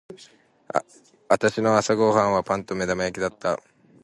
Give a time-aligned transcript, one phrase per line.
[1.29, 3.59] 私の朝ご飯はパンと目玉焼きだった。